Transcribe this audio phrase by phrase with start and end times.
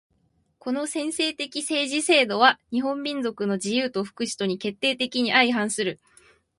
[0.57, 5.99] この専制的政治制度は日本民族の自由と福祉とに決定的に相反する。